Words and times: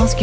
France 0.00 0.14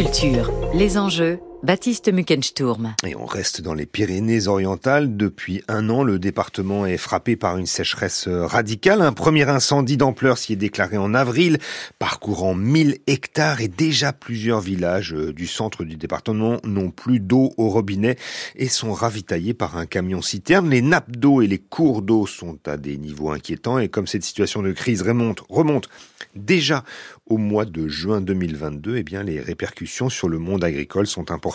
les 0.74 0.98
enjeux, 0.98 1.40
Baptiste 1.64 2.14
Muckensturm. 2.14 2.94
Et 3.04 3.16
on 3.16 3.26
reste 3.26 3.62
dans 3.62 3.74
les 3.74 3.88
Pyrénées-Orientales. 3.88 5.18
Depuis 5.18 5.64
un 5.68 5.90
an, 5.90 6.04
le 6.04 6.20
département 6.20 6.86
est 6.86 6.98
frappé 6.98 7.36
par 7.36 7.58
une 7.58 7.66
sécheresse 7.66 8.28
radicale. 8.28 9.02
Un 9.02 9.12
premier 9.12 9.50
incendie 9.50 9.98
d'ampleur 9.98 10.38
s'y 10.38 10.54
est 10.54 10.58
déclaré 10.58 10.98
en 10.98 11.16
avril, 11.16 11.58
parcourant 11.98 12.54
1000 12.54 13.00
hectares 13.08 13.60
et 13.62 13.68
déjà 13.68 14.14
plusieurs 14.14 14.62
villages 14.62 15.14
du 15.14 15.48
centre 15.48 15.84
du 15.84 15.98
département 15.98 16.60
n'ont 16.64 16.92
plus 16.92 17.20
d'eau 17.20 17.52
au 17.58 17.70
robinet 17.70 18.18
et 18.56 18.68
sont 18.68 18.94
ravitaillés 18.94 19.56
par 19.56 19.78
un 19.78 19.88
camion 19.88 20.22
citerne. 20.22 20.70
Les 20.70 20.84
nappes 20.84 21.18
d'eau 21.18 21.42
et 21.42 21.48
les 21.48 21.60
cours 21.60 22.04
d'eau 22.04 22.28
sont 22.28 22.60
à 22.68 22.78
des 22.78 22.98
niveaux 22.98 23.32
inquiétants 23.32 23.80
et 23.80 23.90
comme 23.90 24.06
cette 24.06 24.24
situation 24.24 24.62
de 24.62 24.74
crise 24.74 25.02
remonte, 25.02 25.42
remonte 25.50 25.90
déjà 26.36 26.84
au 27.26 27.38
mois 27.38 27.66
de 27.66 27.88
juin 27.88 28.22
2022, 28.22 28.98
eh 28.98 29.04
bien, 29.04 29.24
les 29.24 29.42
répercussions 29.42 30.10
sur 30.10 30.30
le 30.30 30.38
monde 30.38 30.64
agricole 30.64 31.08
sont 31.08 31.32
importantes. 31.32 31.47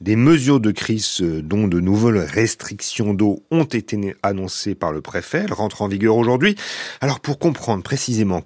Des 0.00 0.16
mesures 0.16 0.60
de 0.60 0.70
crise, 0.70 1.20
euh, 1.20 1.42
dont 1.42 1.68
de 1.68 1.80
nouvelles 1.80 2.18
restrictions 2.18 3.14
d'eau, 3.14 3.42
ont 3.50 3.64
été 3.64 3.92
annoncées 4.22 4.74
par 4.74 4.92
le 4.92 5.00
préfet. 5.00 5.44
Elles 5.46 5.52
rentrent 5.52 5.82
en 5.82 5.88
vigueur 5.88 6.16
aujourd'hui. 6.16 6.56
Alors, 7.00 7.20
pour 7.20 7.38
comprendre 7.38 7.82
précisément 7.82 8.42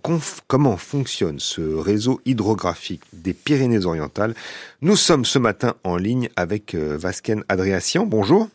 comment 0.46 0.76
fonctionne 0.76 1.38
ce 1.38 1.60
réseau 1.60 2.20
hydrographique 2.24 3.02
des 3.12 3.34
Pyrénées-Orientales, 3.34 4.34
nous 4.82 4.96
sommes 4.96 5.24
ce 5.24 5.38
matin 5.38 5.74
en 5.84 5.96
ligne 5.96 6.28
avec 6.36 6.74
euh, 6.74 6.96
Vasken 6.98 7.44
Adriassian. 7.48 8.06
Bonjour. 8.06 8.48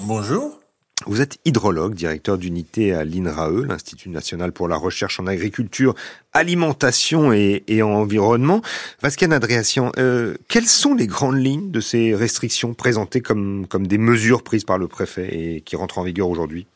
Bonjour. 0.00 0.61
Vous 1.06 1.20
êtes 1.20 1.38
hydrologue, 1.44 1.94
directeur 1.94 2.38
d'unité 2.38 2.92
à 2.92 3.04
l'INRAE, 3.04 3.66
l'Institut 3.66 4.08
national 4.08 4.52
pour 4.52 4.68
la 4.68 4.76
recherche 4.76 5.20
en 5.20 5.26
agriculture, 5.26 5.94
alimentation 6.32 7.32
et, 7.32 7.82
environnement. 7.82 8.62
Vascan 9.02 9.30
Adriassian, 9.30 9.92
euh, 9.98 10.34
quelles 10.48 10.66
sont 10.66 10.94
les 10.94 11.06
grandes 11.06 11.42
lignes 11.42 11.70
de 11.70 11.80
ces 11.80 12.14
restrictions 12.14 12.74
présentées 12.74 13.20
comme, 13.20 13.66
comme 13.68 13.86
des 13.86 13.98
mesures 13.98 14.42
prises 14.42 14.64
par 14.64 14.78
le 14.78 14.88
préfet 14.88 15.28
et 15.32 15.60
qui 15.62 15.76
rentrent 15.76 15.98
en 15.98 16.04
vigueur 16.04 16.28
aujourd'hui? 16.28 16.66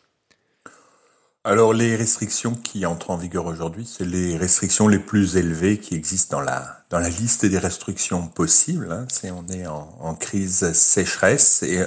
Alors 1.45 1.73
les 1.73 1.95
restrictions 1.95 2.57
qui 2.57 2.85
entrent 2.87 3.11
en 3.11 3.17
vigueur 3.17 3.47
aujourd'hui, 3.47 3.87
c'est 3.87 4.05
les 4.05 4.37
restrictions 4.37 4.89
les 4.89 4.99
plus 4.99 5.37
élevées 5.37 5.79
qui 5.79 5.95
existent 5.95 6.39
dans 6.39 6.43
la 6.43 6.77
dans 6.91 6.99
la 6.99 7.09
liste 7.09 7.47
des 7.47 7.59
restrictions 7.59 8.27
possibles. 8.27 8.91
Hein. 8.91 9.07
On 9.25 9.47
est 9.49 9.67
en, 9.67 10.15
crise 10.15 10.73
sécheresse 10.73 11.63
et 11.63 11.85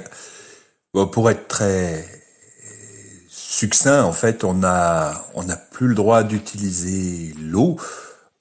pour 0.92 1.30
être 1.30 1.48
très 1.48 2.19
succinct, 3.50 4.04
en 4.04 4.12
fait, 4.12 4.44
on 4.44 4.62
a 4.62 5.26
on 5.34 5.42
n'a 5.42 5.56
plus 5.56 5.88
le 5.88 5.94
droit 5.94 6.22
d'utiliser 6.22 7.34
l'eau, 7.40 7.76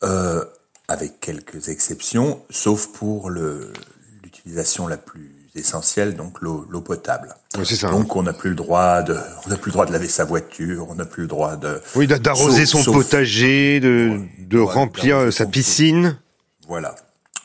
euh, 0.03 0.45
avec 0.87 1.19
quelques 1.19 1.69
exceptions, 1.69 2.41
sauf 2.49 2.87
pour 2.87 3.31
l'utilisation 3.31 4.87
la 4.87 4.97
plus 4.97 5.35
essentielle, 5.55 6.15
donc 6.15 6.41
l'eau 6.41 6.81
potable. 6.81 7.35
ça. 7.65 7.89
Donc 7.89 8.15
on 8.15 8.23
n'a 8.23 8.33
plus 8.33 8.51
le 8.51 8.55
droit 8.55 9.01
de 9.01 9.17
on 9.45 9.49
n'a 9.49 9.57
plus 9.57 9.69
le 9.69 9.73
droit 9.73 9.87
de 9.87 9.91
laver 9.91 10.07
sa 10.07 10.25
voiture, 10.25 10.87
on 10.89 10.95
n'a 10.95 11.05
plus 11.05 11.23
le 11.23 11.27
droit 11.27 11.55
de 11.55 11.81
oui 11.95 12.07
d'arroser 12.07 12.67
son 12.67 12.83
potager, 12.83 13.79
de 13.79 14.19
de 14.37 14.59
remplir 14.59 15.33
sa 15.33 15.47
piscine. 15.47 16.19
Voilà. 16.67 16.95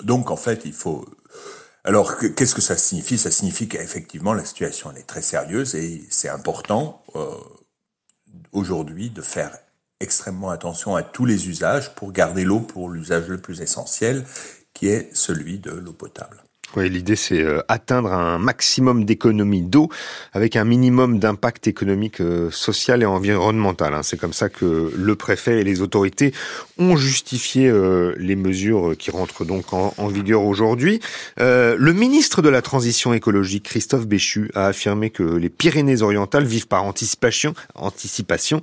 Donc 0.03 0.31
en 0.31 0.37
fait, 0.37 0.63
il 0.67 0.75
faut 0.75 1.07
alors, 1.87 2.17
qu'est-ce 2.17 2.55
que 2.55 2.63
ça 2.63 2.79
signifie? 2.79 3.19
Ça 3.19 3.31
signifie 3.31 3.69
qu'effectivement, 3.69 4.33
la 4.33 4.45
situation 4.45 4.91
elle 4.91 5.01
est 5.01 5.07
très 5.07 5.21
sérieuse 5.21 5.75
et 5.75 6.03
c'est 6.09 6.31
important 6.31 7.03
euh, 7.15 7.27
aujourd'hui 8.53 9.11
de 9.11 9.23
faire 9.23 9.59
extrêmement 10.01 10.51
attention 10.51 10.97
à 10.97 11.03
tous 11.03 11.25
les 11.25 11.49
usages 11.49 11.95
pour 11.95 12.13
garder 12.13 12.45
l'eau 12.45 12.61
pour 12.61 12.91
l'usage 12.91 13.29
le 13.29 13.39
plus 13.39 13.61
essentiel, 13.61 14.25
qui 14.75 14.89
est 14.89 15.15
celui 15.15 15.59
de 15.59 15.71
l'eau 15.71 15.93
potable. 15.93 16.44
Oui, 16.77 16.91
l'idée 16.91 17.15
c'est 17.15 17.41
euh, 17.41 17.61
atteindre 17.69 18.13
un 18.13 18.39
maximum 18.39 19.05
d'économie 19.05 19.63
d'eau 19.63 19.89
avec 20.33 20.57
un 20.57 20.65
minimum 20.65 21.21
d'impact 21.21 21.69
économique, 21.69 22.21
euh, 22.21 22.51
social 22.51 23.03
et 23.03 23.07
environnemental. 23.07 23.95
Hein. 23.95 24.03
C'est 24.03 24.17
comme 24.17 24.33
ça 24.33 24.49
que 24.49 24.93
le 24.97 25.15
préfet 25.15 25.61
et 25.61 25.65
les 25.65 25.83
autorités 25.83 26.33
ont 26.77 26.97
justifié 26.97 27.69
euh, 27.69 28.15
les 28.19 28.35
mesures 28.35 28.97
qui 28.99 29.13
rentrent 29.13 29.45
donc 29.45 29.73
en, 29.73 29.93
vigueur 30.09 30.43
aujourd'hui. 30.43 31.01
le 31.39 31.93
ministre 31.93 32.43
de 32.43 32.49
la 32.49 32.63
Transition 32.63 33.15
écologique, 33.15 33.65
Christophe 33.65 34.07
Béchu, 34.07 34.51
a 34.55 34.67
affirmé 34.67 35.11
que 35.11 35.23
les 35.23 35.49
Pyrénées-Orientales 35.49 36.45
vivent 36.45 36.69
par 36.69 36.85
anticipation, 36.85 37.55
anticipation 37.75 38.61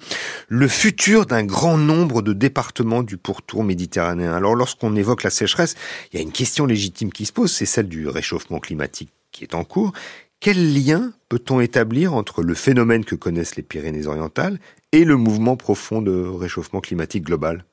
le 0.47 0.67
futur 0.67 1.25
d'un 1.25 1.43
grand 1.43 1.77
nombre 1.77 2.21
de 2.21 2.33
départements 2.33 3.03
du 3.03 3.17
pourtour 3.17 3.63
méditerranéen. 3.63 4.33
Alors 4.33 4.55
lorsqu'on 4.55 4.95
évoque 4.95 5.23
la 5.23 5.29
sécheresse, 5.29 5.75
il 6.11 6.17
y 6.17 6.19
a 6.19 6.23
une 6.23 6.31
question 6.31 6.65
légitime 6.65 7.11
qui 7.11 7.25
se 7.25 7.33
pose, 7.33 7.51
c'est 7.51 7.65
celle 7.65 7.87
du 7.87 8.00
réchauffement 8.07 8.59
climatique 8.59 9.11
qui 9.31 9.43
est 9.43 9.55
en 9.55 9.63
cours, 9.63 9.93
quel 10.39 10.73
lien 10.73 11.13
peut-on 11.29 11.61
établir 11.61 12.13
entre 12.13 12.41
le 12.41 12.55
phénomène 12.55 13.05
que 13.05 13.15
connaissent 13.15 13.55
les 13.55 13.63
Pyrénées-Orientales 13.63 14.59
et 14.91 15.05
le 15.05 15.15
mouvement 15.15 15.55
profond 15.55 16.01
de 16.01 16.11
réchauffement 16.11 16.81
climatique 16.81 17.23
global? 17.25 17.63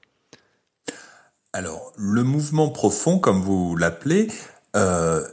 Alors, 1.54 1.92
le 1.96 2.22
mouvement 2.24 2.68
profond, 2.68 3.18
comme 3.18 3.40
vous 3.40 3.74
l'appelez, 3.74 4.28
euh, 4.76 5.26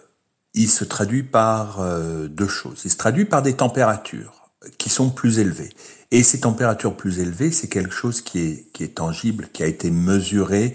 il 0.53 0.69
se 0.69 0.85
traduit 0.85 1.23
par 1.23 1.81
euh, 1.81 2.27
deux 2.27 2.47
choses. 2.47 2.83
Il 2.85 2.91
se 2.91 2.97
traduit 2.97 3.25
par 3.25 3.41
des 3.41 3.53
températures 3.53 4.49
qui 4.77 4.89
sont 4.89 5.09
plus 5.09 5.39
élevées. 5.39 5.69
Et 6.11 6.23
ces 6.23 6.39
températures 6.39 6.95
plus 6.95 7.19
élevées, 7.19 7.51
c'est 7.51 7.67
quelque 7.67 7.93
chose 7.93 8.21
qui 8.21 8.39
est, 8.39 8.71
qui 8.71 8.83
est 8.83 8.95
tangible, 8.95 9.49
qui 9.51 9.61
a 9.61 9.67
été 9.67 9.91
mesuré 9.91 10.71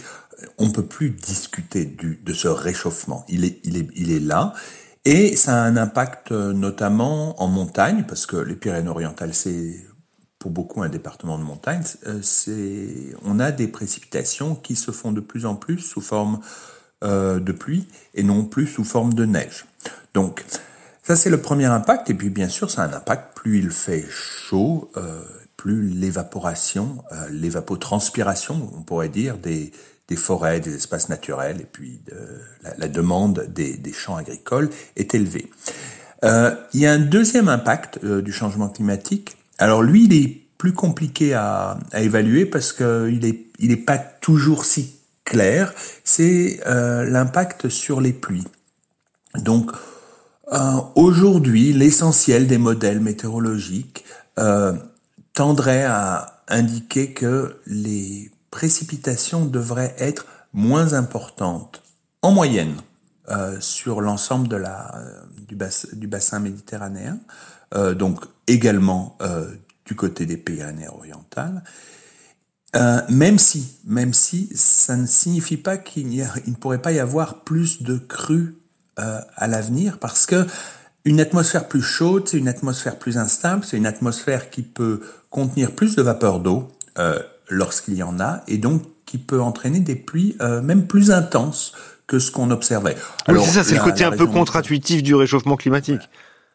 on 0.59 0.71
peut 0.71 0.85
plus 0.85 1.11
discuter 1.11 1.85
de 1.85 2.33
ce 2.33 2.49
réchauffement. 2.49 3.25
Il 3.29 3.45
est, 3.45 4.21
là. 4.21 4.55
Et 5.05 5.37
ça 5.37 5.63
a 5.63 5.67
un 5.67 5.77
impact 5.77 6.33
euh, 6.33 6.53
notamment 6.53 7.41
en 7.43 7.49
montagne, 7.49 8.05
parce 8.07 8.27
que 8.27 8.37
les 8.37 8.55
Pyrénées-Orientales, 8.55 9.35
c'est 9.35 9.77
pour 10.39 10.51
beaucoup 10.51 10.83
un 10.83 10.89
département 10.89 11.39
de 11.39 11.43
montagne. 11.43 11.83
Euh, 12.07 13.13
on 13.25 13.41
a 13.41 13.51
des 13.51 13.69
précipitations 13.69 14.55
qui 14.55 14.77
se 14.77 14.91
font 14.91 15.13
de 15.13 15.21
plus 15.21 15.47
en 15.47 15.55
plus 15.55 15.79
sous 15.79 16.01
forme 16.01 16.41
euh, 17.03 17.41
de 17.41 17.53
pluie 17.53 17.89
et 18.15 18.23
non 18.23 18.45
plus 18.45 18.67
sous 18.67 18.85
forme 18.85 19.15
de 19.15 19.25
neige. 19.25 19.65
Donc, 20.13 20.45
ça 21.03 21.17
c'est 21.17 21.31
le 21.31 21.41
premier 21.41 21.67
impact. 21.67 22.11
Et 22.11 22.15
puis 22.15 22.31
bien 22.31 22.49
sûr, 22.49 22.71
ça 22.71 22.83
a 22.83 22.87
un 22.87 22.93
impact. 22.93 23.35
Plus 23.35 23.59
il 23.59 23.71
fait 23.71 24.05
chaud, 24.11 24.93
plus 25.57 25.89
l'évaporation, 25.89 27.03
l'évapotranspiration, 27.31 28.71
on 28.77 28.83
pourrait 28.83 29.09
dire, 29.09 29.39
des, 29.39 29.73
des 30.11 30.17
forêts, 30.17 30.61
des 30.61 30.75
espaces 30.75 31.09
naturels, 31.09 31.61
et 31.61 31.67
puis 31.71 32.01
la, 32.79 32.89
demande 32.89 33.47
des, 33.49 33.93
champs 33.93 34.17
agricoles 34.17 34.69
est 34.97 35.15
élevée. 35.15 35.49
Euh, 36.25 36.55
il 36.75 36.81
y 36.81 36.87
a 36.87 36.93
un 36.93 36.99
deuxième 36.99 37.49
impact 37.49 38.01
euh, 38.05 38.21
du 38.21 38.33
changement 38.33 38.69
climatique. 38.69 39.37
Alors 39.59 39.83
lui, 39.83 40.05
il 40.05 40.13
est 40.13 40.41
plus 40.59 40.75
compliqué 40.75 41.33
à, 41.33 41.79
évaluer 41.95 42.45
parce 42.45 42.73
qu'il 42.73 43.25
est, 43.25 43.47
il 43.59 43.73
est 43.73 43.77
pas 43.77 43.99
toujours 43.99 44.65
si 44.65 44.97
clair. 45.25 45.73
C'est 46.05 46.61
euh, 46.67 47.09
l'impact 47.09 47.69
sur 47.69 48.01
les 48.01 48.13
pluies. 48.13 48.49
Donc 49.35 49.71
aujourd'hui, 50.97 51.73
l'essentiel 51.73 52.49
des 52.49 52.59
modèles 52.59 52.99
météorologiques 52.99 54.05
tendrait 55.33 55.85
à 55.85 56.43
indiquer 56.49 57.13
que 57.13 57.55
les 57.67 58.33
précipitations 58.51 59.45
devraient 59.45 59.95
être 59.99 60.27
moins 60.53 60.95
importantes 60.95 61.83
en 62.23 62.33
moyenne 62.33 62.77
euh, 63.31 63.61
sur 63.61 64.01
l'ensemble 64.01 64.49
de 64.49 64.57
la 64.57 64.95
euh, 64.97 65.21
du, 65.47 66.07
bassin 66.07 66.41
méditerranéen, 66.41 67.19
euh, 67.75 67.95
donc 67.95 68.25
également 68.47 69.17
du 69.85 69.95
côté 69.95 70.27
des 70.27 70.37
Pyrénées-Orientales. 70.37 71.63
Euh, 72.77 73.01
même 73.09 73.39
si, 73.39 73.79
même 73.85 74.15
si, 74.15 74.49
ça 74.55 74.97
ne 74.97 75.07
signifie 75.07 75.57
pas 75.57 75.77
qu'il 75.77 76.09
ne 76.09 76.55
pourrait 76.55 76.83
pas 76.83 76.93
y 76.93 77.01
avoir 77.01 77.43
plus 77.43 77.83
de 77.83 77.99
crues 77.99 78.57
à 78.97 79.47
l'avenir, 79.47 79.99
parce 79.99 80.27
que 80.27 80.47
une 81.07 81.21
atmosphère 81.21 81.69
plus 81.69 81.81
chaude, 81.81 82.29
c'est 82.29 82.37
une 82.37 82.49
atmosphère 82.49 82.99
plus 82.99 83.17
instable, 83.17 83.65
c'est 83.65 83.79
une 83.79 83.87
atmosphère 83.87 84.51
qui 84.51 84.61
peut 84.61 85.01
contenir 85.31 85.73
plus 85.75 85.97
de 85.97 86.03
vapeur 86.03 86.39
d'eau, 86.39 86.69
lorsqu'il 87.51 87.95
y 87.95 88.03
en 88.03 88.19
a, 88.21 88.43
et 88.49 88.59
donc 88.59 88.83
qui 89.05 89.19
peut 89.19 89.41
entraîner 89.41 89.81
des 89.81 89.97
pluies 89.97 90.37
euh, 90.41 90.63
même 90.63 90.87
plus 90.87 91.11
intenses 91.11 91.73
que 92.07 92.19
ce 92.19 92.31
qu'on 92.31 92.51
observait. 92.51 92.97
Alors, 93.27 93.45
c'est 93.45 93.53
ça, 93.53 93.65
c'est 93.65 93.75
le 93.75 93.83
côté 93.83 94.05
un 94.05 94.13
peu 94.13 94.27
contre-intuitif 94.27 95.03
du 95.03 95.15
réchauffement 95.15 95.57
climatique. 95.57 96.01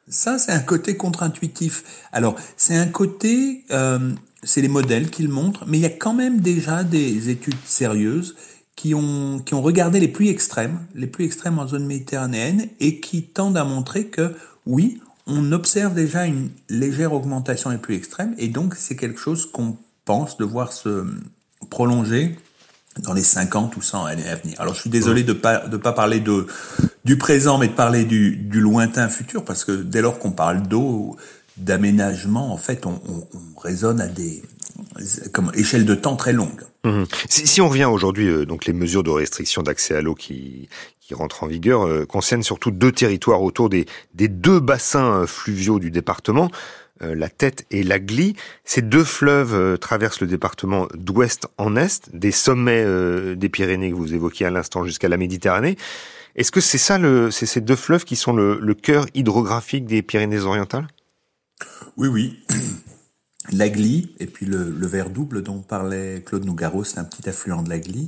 Ça, 0.07 0.38
c'est 0.38 0.51
un 0.51 0.59
côté 0.59 0.97
contre-intuitif. 0.97 1.83
Alors, 2.12 2.36
c'est 2.57 2.75
un 2.75 2.88
côté, 2.88 3.63
euh, 3.71 4.12
c'est 4.44 4.62
les 4.62 4.68
modèles 4.68 5.09
qui 5.09 5.24
le 5.24 5.30
montrent, 5.30 5.65
mais 5.68 5.77
il 5.77 5.81
y 5.81 5.86
a 5.86 5.89
quand 5.89 6.13
même 6.13 6.42
déjà 6.42 6.83
des 6.83 7.30
études 7.30 7.56
sérieuses 7.65 8.36
qui 8.75 8.94
ont, 8.94 9.39
qui 9.39 9.53
ont 9.53 9.62
regardé 9.62 10.00
les 10.00 10.09
pluies 10.09 10.30
extrêmes, 10.30 10.80
les 10.94 11.07
pluies 11.07 11.25
extrêmes 11.25 11.57
en 11.59 11.68
zone 11.68 11.86
méditerranéenne, 11.86 12.68
et 12.80 13.00
qui 13.00 13.24
tendent 13.24 13.57
à 13.57 13.63
montrer 13.63 14.07
que, 14.07 14.36
oui, 14.65 15.00
on 15.27 15.51
observe 15.53 15.94
déjà 15.94 16.25
une 16.25 16.50
légère 16.69 17.13
augmentation 17.13 17.71
des 17.71 17.77
pluies 17.77 17.95
extrêmes, 17.95 18.36
et 18.38 18.48
donc 18.48 18.75
c'est 18.75 18.95
quelque 18.95 19.19
chose 19.19 19.50
qu'on 19.50 19.77
pense 20.05 20.37
devoir 20.37 20.71
se 20.71 21.05
prolonger 21.69 22.37
dans 22.99 23.13
les 23.13 23.23
50 23.23 23.75
ou 23.75 23.81
100 23.81 24.05
années 24.05 24.29
à 24.29 24.35
venir. 24.35 24.59
Alors 24.61 24.73
je 24.73 24.81
suis 24.81 24.89
désolé 24.89 25.23
de 25.23 25.33
pas 25.33 25.67
de 25.67 25.77
pas 25.77 25.91
parler 25.91 26.19
de 26.19 26.47
du 27.03 27.17
présent, 27.17 27.57
mais 27.57 27.67
de 27.67 27.73
parler 27.73 28.05
du, 28.05 28.35
du 28.35 28.61
lointain 28.61 29.09
futur, 29.09 29.43
parce 29.45 29.63
que 29.63 29.71
dès 29.71 30.01
lors 30.01 30.17
qu'on 30.17 30.31
parle 30.31 30.63
d'eau, 30.63 31.17
d'aménagement, 31.57 32.51
en 32.51 32.57
fait, 32.57 32.85
on, 32.85 32.99
on, 33.07 33.27
on, 33.33 33.59
raisonne 33.59 34.01
à 34.01 34.07
des 34.07 34.43
comme 35.31 35.51
échelles 35.55 35.85
de 35.85 35.95
temps 35.95 36.15
très 36.15 36.33
longues. 36.33 36.63
Mmh. 36.83 37.03
Si, 37.29 37.47
si, 37.47 37.61
on 37.61 37.69
revient 37.69 37.85
aujourd'hui, 37.85 38.27
euh, 38.27 38.45
donc 38.45 38.65
les 38.65 38.73
mesures 38.73 39.03
de 39.03 39.09
restriction 39.09 39.61
d'accès 39.61 39.95
à 39.95 40.01
l'eau 40.01 40.15
qui 40.15 40.67
qui 40.99 41.13
rentrent 41.13 41.43
en 41.43 41.47
vigueur 41.47 41.85
euh, 41.85 42.05
concernent 42.05 42.43
surtout 42.43 42.71
deux 42.71 42.91
territoires 42.91 43.41
autour 43.41 43.69
des 43.69 43.85
des 44.13 44.27
deux 44.27 44.59
bassins 44.59 45.21
euh, 45.21 45.27
fluviaux 45.27 45.79
du 45.79 45.91
département. 45.91 46.49
Euh, 47.01 47.13
la 47.13 47.30
Tête 47.30 47.65
et 47.71 47.83
la 47.83 48.00
Glie. 48.00 48.36
Ces 48.63 48.81
deux 48.81 49.03
fleuves 49.03 49.53
euh, 49.53 49.75
traversent 49.77 50.21
le 50.21 50.27
département 50.27 50.88
d'ouest 50.94 51.47
en 51.57 51.75
est, 51.75 52.09
des 52.13 52.31
sommets 52.31 52.83
euh, 52.86 53.36
des 53.36 53.50
Pyrénées 53.50 53.89
que 53.89 53.95
vous 53.95 54.13
évoquiez 54.13 54.45
à 54.45 54.50
l'instant 54.50 54.86
jusqu'à 54.86 55.09
la 55.09 55.18
Méditerranée. 55.18 55.77
Est-ce 56.36 56.51
que 56.51 56.62
c'est 56.62 56.77
ça, 56.77 56.97
le, 56.97 57.31
c'est 57.31 57.45
ces 57.45 57.62
deux 57.62 57.75
fleuves 57.75 58.06
qui 58.06 58.15
sont 58.15 58.33
le, 58.33 58.59
le 58.62 58.74
cœur 58.74 59.07
hydrographique 59.13 59.86
des 59.86 60.01
Pyrénées-Orientales 60.01 60.88
Oui, 61.97 62.07
oui. 62.07 62.39
La 63.51 63.69
Glie 63.69 64.15
et 64.19 64.25
puis 64.25 64.45
le, 64.45 64.71
le 64.71 64.88
vert 64.88 65.12
double 65.12 65.44
dont 65.44 65.59
parlait 65.59 66.24
Claude 66.25 66.45
Nougaro, 66.45 66.83
c'est 66.83 66.98
un 66.98 67.03
petit 67.03 67.30
affluent 67.30 67.62
de 67.62 67.69
la 67.69 67.77
Glie. 67.77 68.07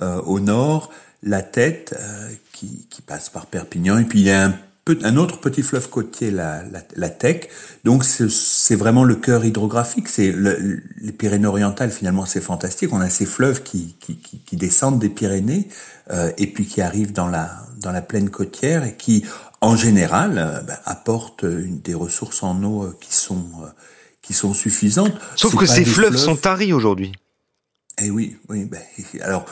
Euh, 0.00 0.20
au 0.22 0.40
nord, 0.40 0.90
la 1.22 1.42
Tête 1.42 1.94
euh, 2.00 2.30
qui, 2.52 2.88
qui 2.90 3.00
passe 3.00 3.30
par 3.30 3.46
Perpignan 3.46 3.98
et 3.98 4.04
puis 4.04 4.20
il 4.20 4.26
y 4.26 4.30
a 4.30 4.46
un 4.46 4.58
un 5.02 5.16
autre 5.16 5.38
petit 5.38 5.62
fleuve 5.62 5.88
côtier, 5.88 6.30
la, 6.30 6.62
la, 6.64 6.82
la 6.96 7.08
Tech. 7.08 7.48
Donc 7.84 8.04
c'est 8.04 8.74
vraiment 8.74 9.04
le 9.04 9.14
cœur 9.14 9.44
hydrographique. 9.44 10.08
C'est 10.08 10.32
le, 10.32 10.82
les 11.00 11.12
Pyrénées-Orientales. 11.12 11.90
Finalement, 11.90 12.26
c'est 12.26 12.40
fantastique. 12.40 12.92
On 12.92 13.00
a 13.00 13.08
ces 13.10 13.26
fleuves 13.26 13.62
qui, 13.62 13.96
qui, 14.00 14.16
qui, 14.16 14.38
qui 14.38 14.56
descendent 14.56 14.98
des 14.98 15.08
Pyrénées 15.08 15.68
euh, 16.10 16.32
et 16.36 16.48
puis 16.48 16.66
qui 16.66 16.80
arrivent 16.80 17.12
dans 17.12 17.28
la 17.28 17.62
dans 17.78 17.92
la 17.92 18.02
plaine 18.02 18.30
côtière 18.30 18.84
et 18.84 18.96
qui, 18.96 19.24
en 19.60 19.76
général, 19.76 20.38
euh, 20.38 20.60
ben, 20.60 20.78
apportent 20.84 21.42
une, 21.42 21.80
des 21.80 21.94
ressources 21.94 22.42
en 22.42 22.62
eau 22.62 22.84
euh, 22.84 22.96
qui 23.00 23.14
sont 23.14 23.46
euh, 23.62 23.68
qui 24.20 24.34
sont 24.34 24.54
suffisantes. 24.54 25.14
Sauf 25.36 25.56
que 25.56 25.66
ces 25.66 25.84
fleuves, 25.84 26.10
fleuves, 26.10 26.16
sont 26.16 26.36
taris 26.36 26.72
aujourd'hui. 26.72 27.12
Eh 28.00 28.10
oui, 28.10 28.36
oui. 28.48 28.64
Ben, 28.64 28.80
alors 29.20 29.44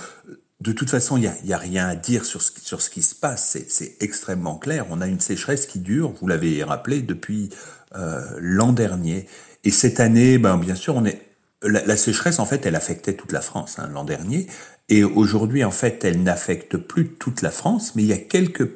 de 0.60 0.72
toute 0.72 0.90
façon, 0.90 1.16
il 1.16 1.30
n'y 1.44 1.52
a, 1.52 1.56
a, 1.56 1.58
rien 1.58 1.88
à 1.88 1.96
dire 1.96 2.24
sur 2.24 2.42
ce, 2.42 2.52
sur 2.62 2.82
ce 2.82 2.90
qui 2.90 3.02
se 3.02 3.14
passe. 3.14 3.58
C'est 3.68 3.96
extrêmement 4.00 4.56
clair. 4.58 4.86
On 4.90 5.00
a 5.00 5.06
une 5.06 5.20
sécheresse 5.20 5.66
qui 5.66 5.78
dure, 5.78 6.12
vous 6.20 6.26
l'avez 6.26 6.62
rappelé, 6.62 7.00
depuis 7.00 7.48
euh, 7.96 8.20
l'an 8.38 8.72
dernier. 8.72 9.26
Et 9.64 9.70
cette 9.70 10.00
année, 10.00 10.38
ben, 10.38 10.58
bien 10.58 10.74
sûr, 10.74 10.96
on 10.96 11.04
est 11.04 11.22
la, 11.62 11.84
la 11.84 11.96
sécheresse, 11.96 12.38
en 12.38 12.46
fait, 12.46 12.64
elle 12.66 12.76
affectait 12.76 13.14
toute 13.14 13.32
la 13.32 13.40
France 13.40 13.78
hein, 13.78 13.88
l'an 13.92 14.04
dernier. 14.04 14.46
Et 14.88 15.04
aujourd'hui, 15.04 15.64
en 15.64 15.70
fait, 15.70 16.04
elle 16.04 16.22
n'affecte 16.22 16.76
plus 16.76 17.08
toute 17.08 17.42
la 17.42 17.50
France, 17.50 17.94
mais 17.94 18.02
il 18.02 18.08
y 18.08 18.12
a 18.12 18.18
quelques 18.18 18.68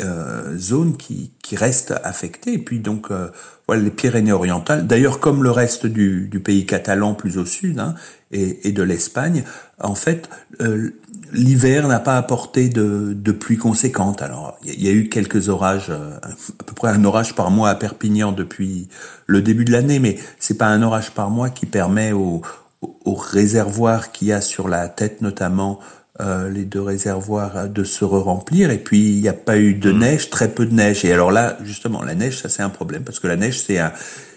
euh, 0.00 0.56
zones 0.58 0.96
qui, 0.96 1.32
qui 1.42 1.56
restent 1.56 1.94
affectées. 2.02 2.54
Et 2.54 2.58
puis 2.58 2.80
donc, 2.80 3.10
euh, 3.10 3.28
voilà, 3.66 3.82
les 3.82 3.90
Pyrénées-Orientales, 3.90 4.86
d'ailleurs 4.86 5.20
comme 5.20 5.42
le 5.42 5.50
reste 5.50 5.86
du, 5.86 6.28
du, 6.28 6.40
pays 6.40 6.66
catalan 6.66 7.14
plus 7.14 7.38
au 7.38 7.44
sud 7.44 7.78
hein, 7.78 7.94
et, 8.30 8.68
et, 8.68 8.72
de 8.72 8.82
l'Espagne, 8.82 9.44
en 9.78 9.94
fait, 9.94 10.28
euh, 10.60 10.90
l'hiver 11.32 11.88
n'a 11.88 12.00
pas 12.00 12.16
apporté 12.16 12.68
de, 12.68 13.12
de 13.14 13.32
pluie 13.32 13.56
conséquente. 13.56 14.22
Alors, 14.22 14.58
il 14.64 14.74
y, 14.74 14.84
y, 14.84 14.88
a 14.88 14.92
eu 14.92 15.08
quelques 15.08 15.48
orages, 15.48 15.90
euh, 15.90 16.16
à 16.22 16.64
peu 16.64 16.74
près 16.74 16.90
un 16.90 17.04
orage 17.04 17.34
par 17.34 17.50
mois 17.50 17.70
à 17.70 17.74
Perpignan 17.74 18.32
depuis 18.32 18.88
le 19.26 19.42
début 19.42 19.64
de 19.64 19.72
l'année, 19.72 19.98
mais 19.98 20.16
c'est 20.38 20.58
pas 20.58 20.66
un 20.66 20.82
orage 20.82 21.10
par 21.10 21.30
mois 21.30 21.50
qui 21.50 21.66
permet 21.66 22.12
aux, 22.12 22.42
aux 22.82 23.14
réservoirs 23.14 24.12
qu'il 24.12 24.28
y 24.28 24.32
a 24.32 24.40
sur 24.40 24.68
la 24.68 24.88
tête 24.88 25.22
notamment 25.22 25.80
euh, 26.20 26.48
les 26.48 26.64
deux 26.64 26.80
réservoirs 26.80 27.68
de 27.68 27.84
se 27.84 28.04
remplir 28.04 28.70
et 28.70 28.78
puis 28.78 29.16
il 29.16 29.20
n'y 29.20 29.28
a 29.28 29.34
pas 29.34 29.58
eu 29.58 29.74
de 29.74 29.92
mmh. 29.92 29.98
neige, 29.98 30.30
très 30.30 30.48
peu 30.48 30.64
de 30.64 30.72
neige. 30.72 31.04
Et 31.04 31.12
alors 31.12 31.30
là, 31.30 31.58
justement, 31.62 32.02
la 32.02 32.14
neige, 32.14 32.40
ça 32.40 32.48
c'est 32.48 32.62
un 32.62 32.70
problème 32.70 33.02
parce 33.02 33.20
que 33.20 33.26
la 33.26 33.36
neige 33.36 33.62
c'est 33.62 33.78
un 33.78 33.92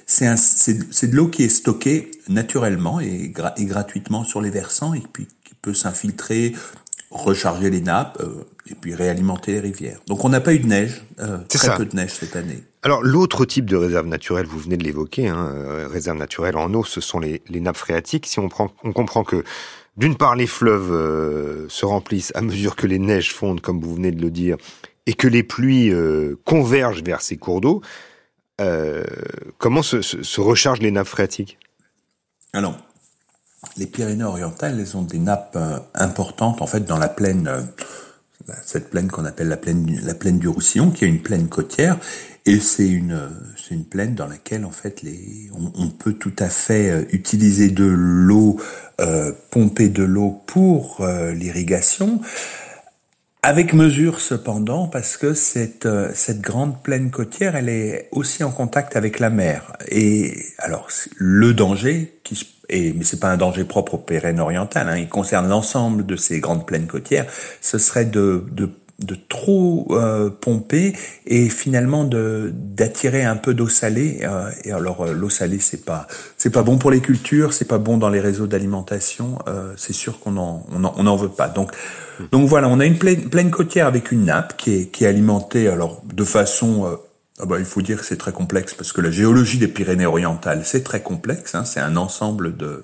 c'est 0.05 1.07
de 1.07 1.15
l'eau 1.15 1.27
qui 1.27 1.43
est 1.43 1.49
stockée 1.49 2.11
naturellement 2.27 2.99
et, 2.99 3.29
gra 3.29 3.53
et, 3.57 3.65
gratuitement 3.65 4.23
sur 4.23 4.41
les 4.41 4.49
versants 4.49 4.93
et 4.93 5.03
puis 5.13 5.27
peut 5.61 5.73
s'infiltrer, 5.73 6.53
recharger 7.11 7.69
les 7.69 7.81
nappes 7.81 8.17
euh, 8.21 8.45
et 8.69 8.75
puis 8.75 8.93
réalimenter 8.93 9.53
les 9.53 9.59
rivières. 9.59 9.99
Donc 10.07 10.23
on 10.23 10.29
n'a 10.29 10.41
pas 10.41 10.53
eu 10.53 10.59
de 10.59 10.67
neige, 10.67 11.03
euh, 11.19 11.39
très 11.47 11.57
ça. 11.57 11.75
peu 11.75 11.85
de 11.85 11.95
neige 11.95 12.11
cette 12.11 12.35
année. 12.35 12.63
Alors 12.83 13.01
l'autre 13.03 13.45
type 13.45 13.65
de 13.65 13.75
réserve 13.75 14.07
naturelle, 14.07 14.45
vous 14.45 14.59
venez 14.59 14.77
de 14.77 14.83
l'évoquer, 14.83 15.27
hein, 15.27 15.51
euh, 15.53 15.87
réserve 15.87 16.17
naturelle 16.17 16.55
en 16.55 16.73
eau, 16.73 16.83
ce 16.83 17.01
sont 17.01 17.19
les, 17.19 17.41
les 17.49 17.59
nappes 17.59 17.77
phréatiques. 17.77 18.27
Si 18.27 18.39
on 18.39 18.47
prend, 18.47 18.71
on 18.83 18.93
comprend 18.93 19.23
que 19.23 19.43
d'une 19.97 20.15
part, 20.15 20.35
les 20.35 20.47
fleuves 20.47 21.67
se 21.67 21.85
remplissent 21.85 22.31
à 22.33 22.41
mesure 22.41 22.77
que 22.77 22.87
les 22.87 22.99
neiges 22.99 23.33
fondent, 23.33 23.59
comme 23.59 23.81
vous 23.81 23.95
venez 23.95 24.11
de 24.11 24.21
le 24.21 24.31
dire, 24.31 24.55
et 25.07 25.13
que 25.13 25.27
les 25.27 25.43
pluies 25.43 25.91
convergent 26.45 27.03
vers 27.03 27.19
ces 27.19 27.35
cours 27.35 27.59
d'eau. 27.59 27.81
Comment 29.57 29.81
se, 29.81 30.01
se, 30.01 30.23
se, 30.23 30.39
rechargent 30.39 30.79
les 30.79 30.91
nappes 30.91 31.07
phréatiques? 31.07 31.57
Alors, 32.53 32.77
les 33.79 33.87
Pyrénées-Orientales, 33.87 34.79
elles 34.79 34.97
ont 34.97 35.01
des 35.01 35.17
nappes 35.19 35.55
euh, 35.55 35.79
importantes, 35.95 36.61
en 36.61 36.67
fait, 36.67 36.81
dans 36.81 36.97
la 36.97 37.07
plaine, 37.07 37.47
euh, 37.47 37.61
cette 38.65 38.89
plaine 38.89 39.07
qu'on 39.09 39.25
appelle 39.25 39.47
la 39.47 39.57
plaine, 39.57 39.99
la 40.03 40.13
plaine 40.13 40.37
du 40.37 40.47
Roussillon, 40.47 40.91
qui 40.91 41.05
est 41.05 41.07
une 41.07 41.21
plaine 41.21 41.47
côtière, 41.47 41.97
et 42.45 42.59
c'est 42.59 42.87
une, 42.87 43.29
c'est 43.55 43.75
une 43.75 43.85
plaine 43.85 44.15
dans 44.15 44.27
laquelle 44.27 44.65
en 44.65 44.71
fait 44.71 45.03
on, 45.75 45.89
peut 45.89 46.13
tout 46.13 46.33
à 46.39 46.49
fait 46.49 46.89
euh, 46.89 47.03
utiliser 47.11 47.69
de 47.69 47.85
l'eau, 47.85 48.59
euh, 48.99 49.31
pomper 49.51 49.89
de 49.89 50.03
l'eau 50.03 50.41
pour 50.47 51.01
euh, 51.01 51.31
l'irrigation, 51.31 52.21
avec 53.41 53.73
mesure 53.73 54.19
cependant 54.19 54.87
parce 54.87 55.15
que 55.15 55.33
cette 55.33 55.85
euh, 55.85 56.11
cette 56.13 56.41
grande 56.41 56.81
plaine 56.81 57.11
côtière, 57.11 57.55
elle 57.55 57.69
est 57.69 58.09
aussi 58.11 58.43
en 58.43 58.51
contact 58.51 58.95
avec 58.95 59.19
la 59.19 59.29
mer. 59.29 59.73
Et 59.89 60.33
alors 60.57 60.89
le 61.17 61.53
danger 61.53 62.19
qui 62.23 62.35
et 62.69 62.93
mais 62.93 63.03
c'est 63.03 63.19
pas 63.19 63.29
un 63.31 63.37
danger 63.37 63.63
propre 63.63 63.95
aux 63.95 63.97
Pyrénées 63.97 64.41
orientales, 64.41 64.89
hein, 64.89 64.97
il 64.97 65.09
concerne 65.09 65.47
l'ensemble 65.47 66.05
de 66.05 66.15
ces 66.15 66.39
grandes 66.39 66.65
plaines 66.65 66.87
côtières, 66.87 67.25
ce 67.61 67.77
serait 67.77 68.05
de, 68.05 68.45
de 68.51 68.69
de 68.99 69.15
trop 69.15 69.87
euh, 69.91 70.29
pomper 70.29 70.93
et 71.25 71.49
finalement 71.49 72.03
de 72.03 72.51
d'attirer 72.53 73.23
un 73.23 73.37
peu 73.37 73.53
d'eau 73.53 73.69
salée. 73.69 74.19
Euh, 74.23 74.51
et 74.65 74.71
alors 74.71 75.05
euh, 75.05 75.13
l'eau 75.13 75.29
salée 75.29 75.59
c'est 75.59 75.85
pas 75.85 76.07
c'est 76.37 76.49
pas 76.49 76.63
bon 76.63 76.77
pour 76.77 76.91
les 76.91 76.99
cultures 76.99 77.53
c'est 77.53 77.67
pas 77.67 77.77
bon 77.77 77.97
dans 77.97 78.09
les 78.09 78.19
réseaux 78.19 78.47
d'alimentation 78.47 79.39
euh, 79.47 79.73
c'est 79.77 79.93
sûr 79.93 80.19
qu'on 80.19 80.35
en 80.37 80.65
on 80.71 80.83
en, 80.83 80.93
on 80.97 81.07
en 81.07 81.15
veut 81.15 81.29
pas. 81.29 81.47
Donc 81.47 81.71
donc 82.31 82.47
voilà 82.49 82.67
on 82.67 82.79
a 82.81 82.85
une 82.85 82.97
plaine, 82.97 83.29
plaine 83.29 83.51
côtière 83.51 83.87
avec 83.87 84.11
une 84.11 84.25
nappe 84.25 84.57
qui 84.57 84.73
est 84.73 84.85
qui 84.87 85.05
est 85.05 85.07
alimentée 85.07 85.69
alors 85.69 86.01
de 86.13 86.23
façon 86.25 86.85
euh, 86.85 86.95
ah 87.39 87.45
bah, 87.45 87.57
il 87.59 87.65
faut 87.65 87.81
dire 87.81 87.99
que 87.99 88.05
c'est 88.05 88.17
très 88.17 88.33
complexe 88.33 88.73
parce 88.73 88.91
que 88.91 89.01
la 89.01 89.11
géologie 89.11 89.57
des 89.57 89.67
Pyrénées 89.67 90.05
orientales 90.05 90.61
c'est 90.65 90.83
très 90.83 91.01
complexe 91.01 91.55
hein, 91.55 91.65
c'est 91.65 91.79
un 91.79 91.95
ensemble 91.95 92.57
de 92.57 92.83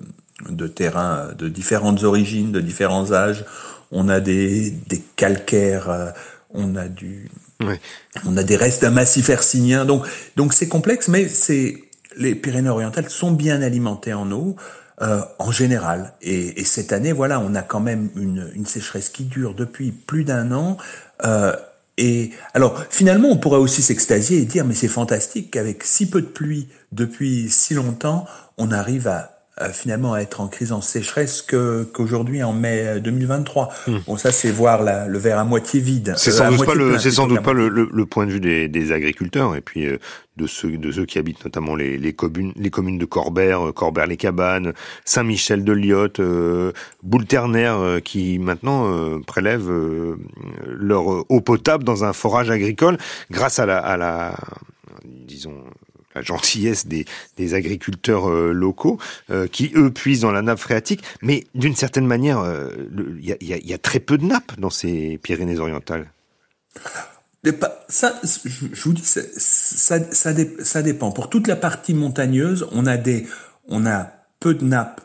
de 0.50 0.66
terrains 0.66 1.30
de 1.38 1.48
différentes 1.48 2.02
origines 2.04 2.52
de 2.52 2.60
différents 2.60 3.12
âges 3.12 3.44
on 3.90 4.08
a 4.08 4.20
des, 4.20 4.70
des 4.70 5.02
calcaires, 5.16 5.90
euh, 5.90 6.10
on 6.50 6.76
a 6.76 6.88
du, 6.88 7.30
on 8.24 8.36
a 8.36 8.42
des 8.42 8.56
restes 8.56 8.82
d'un 8.82 8.90
massif 8.90 9.28
hercynien. 9.28 9.84
Donc, 9.84 10.06
donc 10.36 10.54
c'est 10.54 10.68
complexe, 10.68 11.08
mais 11.08 11.28
c'est 11.28 11.82
les 12.16 12.34
Pyrénées-Orientales 12.34 13.10
sont 13.10 13.32
bien 13.32 13.62
alimentées 13.62 14.14
en 14.14 14.30
eau. 14.32 14.56
Euh, 15.02 15.20
en 15.38 15.50
général. 15.50 16.14
Et, 16.22 16.58
et, 16.58 16.64
cette 16.64 16.90
année, 16.90 17.12
voilà, 17.12 17.38
on 17.38 17.54
a 17.54 17.60
quand 17.60 17.80
même 17.80 18.08
une, 18.16 18.50
une 18.54 18.64
sécheresse 18.64 19.10
qui 19.10 19.24
dure 19.24 19.52
depuis 19.52 19.92
plus 19.92 20.24
d'un 20.24 20.52
an. 20.52 20.78
Euh, 21.22 21.54
et 21.98 22.30
alors, 22.52 22.84
finalement, 22.90 23.28
on 23.28 23.38
pourrait 23.38 23.58
aussi 23.58 23.80
s'extasier 23.80 24.38
et 24.38 24.44
dire, 24.44 24.64
mais 24.64 24.74
c'est 24.74 24.88
fantastique 24.88 25.50
qu'avec 25.50 25.82
si 25.82 26.10
peu 26.10 26.20
de 26.20 26.26
pluie 26.26 26.68
depuis 26.92 27.48
si 27.48 27.74
longtemps, 27.74 28.26
on 28.58 28.70
arrive 28.70 29.08
à 29.08 29.35
finalement 29.72 30.12
à 30.12 30.20
être 30.20 30.40
en 30.40 30.48
crise 30.48 30.72
en 30.72 30.80
sécheresse 30.80 31.40
que 31.40 31.84
qu'aujourd'hui 31.84 32.42
en 32.42 32.52
mai 32.52 33.00
2023. 33.00 33.72
Hmm. 33.86 33.98
Bon, 34.06 34.16
ça 34.16 34.30
c'est 34.32 34.50
voir 34.50 34.82
la, 34.82 35.06
le 35.06 35.18
verre 35.18 35.38
à 35.38 35.44
moitié 35.44 35.80
vide. 35.80 36.14
C'est 36.16 36.30
sans, 36.30 36.50
doute, 36.50 36.66
pas 36.66 36.74
le, 36.74 36.98
c'est 36.98 37.10
sans 37.10 37.26
doute 37.26 37.42
pas 37.42 37.54
le, 37.54 37.68
le, 37.68 37.88
le, 37.90 38.06
point 38.06 38.26
de 38.26 38.32
vue 38.32 38.40
des, 38.40 38.68
des 38.68 38.92
agriculteurs 38.92 39.56
et 39.56 39.60
puis 39.62 39.86
euh, 39.86 39.98
de 40.36 40.46
ceux 40.46 40.76
de 40.76 40.92
ceux 40.92 41.06
qui 41.06 41.18
habitent 41.18 41.44
notamment 41.44 41.74
les, 41.74 41.98
les 41.98 42.12
communes 42.12 42.52
les 42.56 42.70
communes 42.70 42.98
de 42.98 43.04
Corbert, 43.04 43.68
euh, 43.68 43.72
Corbert 43.72 44.06
les 44.06 44.16
Cabanes, 44.16 44.72
Saint-Michel 45.04 45.64
de 45.64 45.72
Lyotte, 45.72 46.20
euh, 46.20 46.72
Boule-Ternaire 47.02 47.78
euh, 47.78 48.00
qui 48.00 48.38
maintenant 48.38 48.92
euh, 48.92 49.18
prélèvent 49.26 49.72
leur 50.66 51.06
eau 51.06 51.40
potable 51.40 51.84
dans 51.84 52.04
un 52.04 52.12
forage 52.12 52.50
agricole 52.50 52.98
grâce 53.30 53.58
à 53.58 53.66
la, 53.66 53.78
à 53.78 53.96
la 53.96 54.36
disons 55.04 55.54
gentillesse 56.22 56.86
des, 56.86 57.04
des 57.36 57.54
agriculteurs 57.54 58.28
euh, 58.30 58.52
locaux 58.52 58.98
euh, 59.30 59.46
qui 59.46 59.72
eux 59.74 59.90
puisent 59.90 60.20
dans 60.20 60.32
la 60.32 60.42
nappe 60.42 60.58
phréatique, 60.58 61.02
mais 61.22 61.44
d'une 61.54 61.76
certaine 61.76 62.06
manière, 62.06 62.38
il 62.40 63.32
euh, 63.32 63.36
y, 63.40 63.68
y, 63.68 63.74
a 63.74 63.78
très 63.78 64.00
peu 64.00 64.18
de 64.18 64.24
nappes 64.24 64.58
dans 64.58 64.70
ces 64.70 65.18
Pyrénées-Orientales. 65.22 66.10
Ça, 67.88 68.20
je 68.24 68.82
vous 68.82 68.92
dis, 68.92 69.04
ça, 69.04 69.20
ça, 69.36 70.12
ça, 70.12 70.32
ça, 70.64 70.82
dépend. 70.82 71.12
Pour 71.12 71.30
toute 71.30 71.46
la 71.46 71.54
partie 71.54 71.94
montagneuse, 71.94 72.66
on 72.72 72.86
a 72.86 72.96
des, 72.96 73.26
on 73.68 73.86
a 73.86 74.10
peu 74.40 74.54
de 74.54 74.64
nappes, 74.64 75.00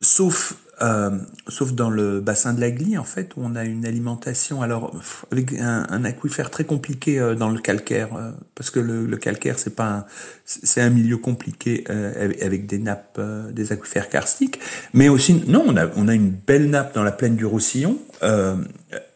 sauf 0.00 0.54
euh, 0.82 1.10
sauf 1.46 1.72
dans 1.74 1.90
le 1.90 2.20
bassin 2.20 2.52
de 2.52 2.60
la 2.60 2.70
Glie, 2.70 2.98
en 2.98 3.04
fait, 3.04 3.36
où 3.36 3.42
on 3.44 3.54
a 3.54 3.64
une 3.64 3.86
alimentation, 3.86 4.62
alors 4.62 4.92
avec 5.30 5.52
un, 5.60 6.04
aquifère 6.04 6.50
très 6.50 6.64
compliqué 6.64 7.20
euh, 7.20 7.34
dans 7.36 7.50
le 7.50 7.60
calcaire, 7.60 8.08
euh, 8.16 8.32
parce 8.56 8.70
que 8.70 8.80
le, 8.80 9.16
calcaire 9.16 9.60
c'est 9.60 9.76
pas, 9.76 10.06
c'est 10.44 10.80
un 10.80 10.90
milieu 10.90 11.18
compliqué 11.18 11.84
avec 11.88 12.66
des 12.66 12.78
nappes, 12.78 13.20
des 13.52 13.70
aquifères 13.70 14.08
karstiques, 14.08 14.58
mais 14.92 15.08
aussi, 15.08 15.44
non, 15.46 15.64
on 15.66 15.76
a, 15.76 15.86
on 15.96 16.08
a 16.08 16.14
une 16.14 16.30
belle 16.30 16.68
nappe 16.68 16.94
dans 16.94 17.04
la 17.04 17.12
plaine 17.12 17.36
du 17.36 17.46
Roussillon, 17.46 17.98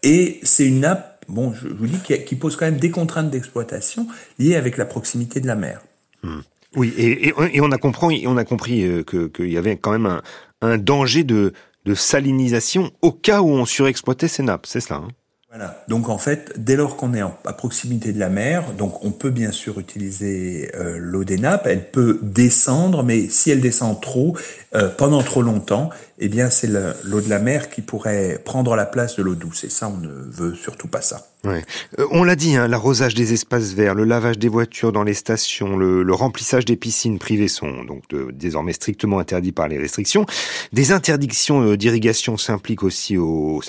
et 0.02 0.40
c'est 0.44 0.66
une 0.66 0.80
nappe, 0.80 1.24
bon, 1.28 1.52
je, 1.52 1.66
vous 1.68 1.86
dis, 1.86 1.98
qui, 2.24 2.36
pose 2.36 2.54
quand 2.56 2.66
même 2.66 2.78
des 2.78 2.90
contraintes 2.90 3.30
d'exploitation 3.30 4.06
liées 4.38 4.54
avec 4.54 4.76
la 4.76 4.84
proximité 4.84 5.40
de 5.40 5.48
la 5.48 5.56
mer. 5.56 5.80
Hmm. 6.22 6.40
Oui, 6.76 6.92
et, 6.98 7.32
on 7.60 7.72
a 7.72 7.78
compris, 7.78 8.26
on 8.26 8.36
a 8.36 8.44
compris 8.44 8.86
qu'il 9.06 9.50
y 9.50 9.56
avait 9.56 9.76
quand 9.76 9.92
même 9.92 10.06
un, 10.06 10.20
un 10.62 10.78
danger 10.78 11.24
de, 11.24 11.52
salinisation 11.94 12.90
au 13.00 13.12
cas 13.12 13.42
où 13.42 13.48
on 13.48 13.64
surexploitait 13.64 14.26
ces 14.26 14.42
nappes, 14.42 14.66
c'est 14.66 14.80
cela 14.80 15.00
hein 15.00 15.08
voilà. 15.48 15.84
Donc 15.88 16.10
en 16.10 16.18
fait, 16.18 16.52
dès 16.58 16.76
lors 16.76 16.96
qu'on 16.96 17.14
est 17.14 17.22
à 17.22 17.52
proximité 17.52 18.12
de 18.12 18.18
la 18.18 18.28
mer, 18.28 18.72
donc 18.72 19.04
on 19.04 19.10
peut 19.10 19.30
bien 19.30 19.52
sûr 19.52 19.78
utiliser 19.78 20.70
euh, 20.74 20.98
l'eau 20.98 21.24
des 21.24 21.38
nappes. 21.38 21.66
Elle 21.66 21.90
peut 21.90 22.18
descendre, 22.20 23.02
mais 23.02 23.28
si 23.30 23.52
elle 23.52 23.60
descend 23.60 23.98
trop 24.02 24.36
euh, 24.74 24.90
pendant 24.90 25.22
trop 25.22 25.40
longtemps, 25.40 25.88
eh 26.18 26.28
bien 26.28 26.50
c'est 26.50 26.68
l'eau 26.68 27.20
de 27.20 27.28
la 27.28 27.38
mer 27.38 27.68
qui 27.70 27.82
pourrait 27.82 28.40
prendre 28.44 28.74
la 28.74 28.86
place 28.86 29.16
de 29.16 29.22
l'eau 29.22 29.34
douce. 29.34 29.64
Et 29.64 29.68
ça, 29.68 29.88
on 29.88 29.98
ne 29.98 30.08
veut 30.08 30.54
surtout 30.54 30.88
pas 30.88 31.02
ça. 31.02 31.28
Ouais. 31.44 31.62
Euh, 31.98 32.06
on 32.10 32.24
l'a 32.24 32.36
dit, 32.36 32.56
hein, 32.56 32.66
l'arrosage 32.68 33.14
des 33.14 33.32
espaces 33.32 33.72
verts, 33.72 33.94
le 33.94 34.04
lavage 34.04 34.38
des 34.38 34.48
voitures 34.48 34.92
dans 34.92 35.04
les 35.04 35.14
stations, 35.14 35.76
le, 35.76 36.12
remplissage 36.12 36.64
des 36.64 36.76
piscines 36.76 37.18
privées 37.18 37.48
sont 37.48 37.84
donc 37.84 38.04
désormais 38.32 38.72
strictement 38.72 39.18
interdits 39.18 39.52
par 39.52 39.68
les 39.68 39.78
restrictions. 39.78 40.24
Des 40.72 40.92
interdictions 40.92 41.74
d'irrigation 41.74 42.38
s'impliquent 42.38 42.82
aussi 42.82 43.18
aux, 43.18 43.60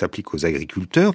agriculteurs. 0.42 1.12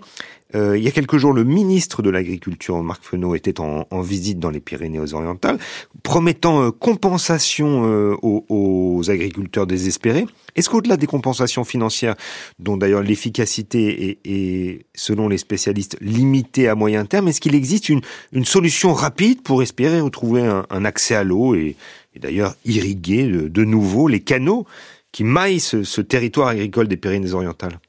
Euh, 0.55 0.77
il 0.77 0.83
y 0.83 0.87
a 0.87 0.91
quelques 0.91 1.17
jours, 1.17 1.33
le 1.33 1.43
ministre 1.43 2.01
de 2.01 2.09
l'Agriculture, 2.09 2.81
Marc 2.83 3.03
Fenot, 3.03 3.35
était 3.35 3.59
en, 3.59 3.85
visite 4.01 4.39
dans 4.39 4.49
les 4.49 4.59
Pyrénées-Orientales, 4.59 5.57
promettant 6.03 6.63
euh, 6.63 6.71
compensation 6.71 7.85
euh, 7.85 8.15
aux, 8.21 9.01
agriculteurs 9.09 9.65
désespérés. 9.65 10.25
Est-ce 10.55 10.69
qu'au-delà 10.69 10.97
des 10.97 11.07
compensations 11.23 11.63
financières, 11.63 12.15
dont 12.59 12.75
d'ailleurs 12.75 13.01
l'efficacité 13.01 14.19
est, 14.25 14.85
selon 14.93 15.29
les 15.29 15.37
spécialistes, 15.37 15.97
limitée 16.01 16.67
à 16.67 16.75
moyen 16.75 17.05
terme, 17.05 17.29
est-ce 17.29 17.39
qu'il 17.39 17.55
existe 17.55 17.89
une, 17.89 18.01
solution 18.43 18.93
rapide 18.93 19.41
pour 19.41 19.63
espérer 19.63 20.01
retrouver 20.01 20.43
un, 20.69 20.85
accès 20.85 21.15
à 21.15 21.23
l'eau 21.23 21.55
et, 21.55 21.77
d'ailleurs 22.19 22.55
irriguer 22.65 23.25
de, 23.25 23.63
nouveau 23.63 24.07
les 24.07 24.19
canaux 24.19 24.67
qui 25.11 25.23
maillent 25.23 25.61
ce, 25.61 26.01
territoire 26.01 26.49
agricole 26.49 26.87
des 26.87 26.97
Pyrénées-Orientales? 26.97 27.79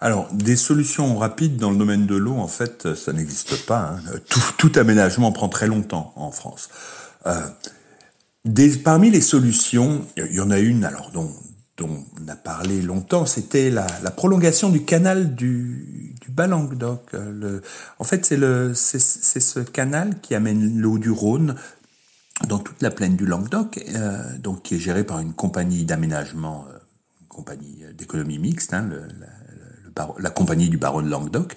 Alors, 0.00 0.28
des 0.32 0.56
solutions 0.56 1.18
rapides 1.18 1.56
dans 1.56 1.72
le 1.72 1.76
domaine 1.76 2.06
de 2.06 2.14
l'eau, 2.14 2.36
en 2.36 2.48
fait, 2.48 2.94
ça 2.94 3.12
n'existe 3.12 3.66
pas. 3.66 3.96
Hein. 3.96 4.18
Tout, 4.56 4.72
aménagement 4.76 5.32
prend 5.32 5.48
très 5.48 5.66
longtemps 5.66 6.12
en 6.16 6.30
France. 6.30 6.70
Euh, 7.26 7.40
parmi 8.84 9.10
les 9.10 9.20
solutions, 9.20 10.06
il 10.16 10.34
y 10.34 10.40
en 10.40 10.50
a 10.50 10.60
une, 10.60 10.84
alors 10.84 11.10
dont, 11.12 11.28
dont 11.78 12.04
on 12.20 12.28
a 12.28 12.36
parlé 12.36 12.82
longtemps, 12.82 13.24
c'était 13.24 13.70
la, 13.70 13.86
prolongation 14.10 14.68
du 14.68 14.84
canal 14.84 15.34
du, 15.34 16.14
Bas-Languedoc. 16.28 17.16
En 17.98 18.04
fait, 18.04 18.26
c'est 18.26 19.00
ce 19.00 19.60
canal 19.60 20.20
qui 20.20 20.34
amène 20.34 20.78
l'eau 20.78 20.98
du 20.98 21.10
Rhône 21.10 21.56
dans 22.46 22.58
toute 22.58 22.82
la 22.82 22.90
plaine 22.90 23.16
du 23.16 23.26
Languedoc, 23.26 23.80
euh, 23.94 24.38
donc 24.38 24.62
qui 24.62 24.76
est 24.76 24.78
géré 24.78 25.04
par 25.04 25.18
une 25.18 25.32
compagnie 25.32 25.84
d'aménagement, 25.84 26.66
euh, 26.68 26.78
une 27.20 27.26
compagnie 27.26 27.82
d'économie 27.96 28.38
mixte, 28.38 28.74
hein, 28.74 28.88
la, 28.88 29.26
la 30.18 30.30
compagnie 30.30 30.68
du 30.68 30.76
baron 30.76 31.02
de 31.02 31.08
Languedoc. 31.08 31.54